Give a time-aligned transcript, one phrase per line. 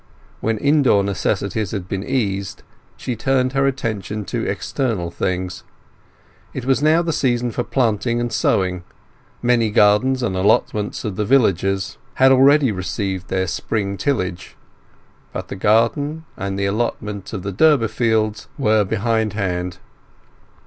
[0.39, 2.63] When indoor necessities had been eased,
[2.97, 5.63] she turned her attention to external things.
[6.55, 8.83] It was now the season for planting and sowing;
[9.43, 14.55] many gardens and allotments of the villagers had already received their spring tillage;
[15.33, 19.77] but the garden and the allotment of the Durbeyfields were behindhand.